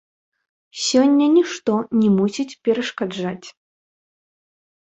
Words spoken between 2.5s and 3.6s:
перашкаджаць.